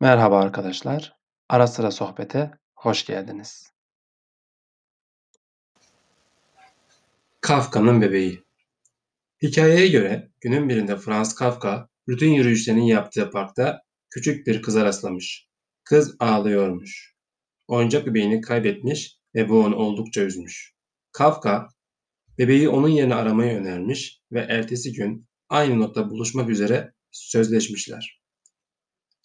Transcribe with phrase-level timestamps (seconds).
[0.00, 1.16] Merhaba arkadaşlar.
[1.48, 3.72] Ara sıra sohbete hoş geldiniz.
[7.40, 8.42] Kafka'nın bebeği
[9.42, 15.48] Hikayeye göre günün birinde Franz Kafka rutin yürüyüşlerini yaptığı parkta küçük bir kıza rastlamış.
[15.84, 17.14] Kız ağlıyormuş.
[17.68, 20.74] Oyuncak bebeğini kaybetmiş ve bu onu oldukça üzmüş.
[21.12, 21.68] Kafka
[22.38, 28.17] bebeği onun yerine aramayı önermiş ve ertesi gün aynı nokta buluşmak üzere sözleşmişler.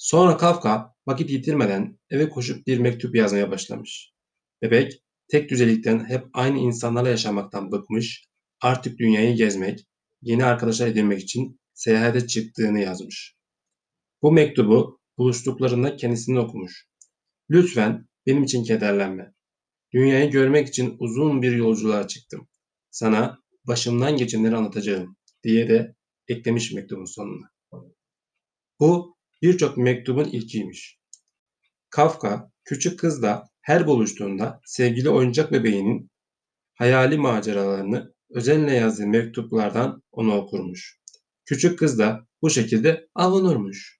[0.03, 4.13] Sonra Kafka vakit yitirmeden eve koşup bir mektup yazmaya başlamış.
[4.61, 8.25] Bebek tek düzelikten hep aynı insanlarla yaşamaktan bıkmış,
[8.61, 9.87] artık dünyayı gezmek,
[10.21, 13.35] yeni arkadaşlar edinmek için seyahate çıktığını yazmış.
[14.21, 16.87] Bu mektubu buluştuklarında kendisini okumuş.
[17.49, 19.33] Lütfen benim için kederlenme.
[19.93, 22.47] Dünyayı görmek için uzun bir yolculuğa çıktım.
[22.91, 25.95] Sana başımdan geçenleri anlatacağım diye de
[26.27, 27.51] eklemiş mektubun sonuna.
[28.79, 29.12] Bu
[29.43, 30.99] birçok mektubun ilkiymiş.
[31.89, 36.11] Kafka küçük kızla her buluştuğunda sevgili oyuncak bebeğinin
[36.73, 40.99] hayali maceralarını özenle yazdığı mektuplardan ona okurmuş.
[41.45, 43.99] Küçük kız da bu şekilde avunurmuş.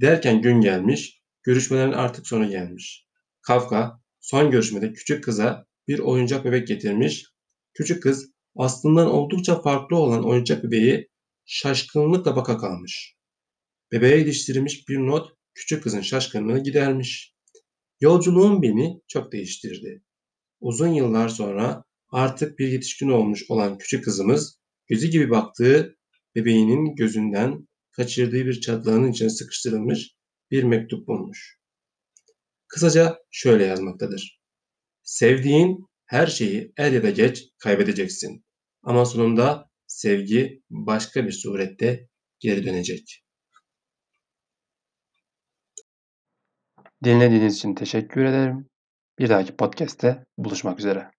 [0.00, 3.06] Derken gün gelmiş, görüşmelerin artık sonu gelmiş.
[3.42, 7.26] Kafka son görüşmede küçük kıza bir oyuncak bebek getirmiş.
[7.74, 11.08] Küçük kız aslından oldukça farklı olan oyuncak bebeği
[11.44, 13.14] şaşkınlıkla baka kalmış.
[13.94, 17.34] Bebeğe iliştirilmiş bir not küçük kızın şaşkınlığını gidermiş.
[18.00, 20.02] Yolculuğum beni çok değiştirdi.
[20.60, 25.96] Uzun yıllar sonra artık bir yetişkin olmuş olan küçük kızımız gözü gibi baktığı
[26.34, 30.14] bebeğinin gözünden kaçırdığı bir çatlağının içine sıkıştırılmış
[30.50, 31.58] bir mektup bulmuş.
[32.68, 34.40] Kısaca şöyle yazmaktadır.
[35.02, 38.44] Sevdiğin her şeyi er ya da geç kaybedeceksin.
[38.82, 42.08] Ama sonunda sevgi başka bir surette
[42.40, 43.23] geri dönecek.
[47.04, 48.68] Dinlediğiniz için teşekkür ederim.
[49.18, 51.13] Bir dahaki podcast'te buluşmak üzere.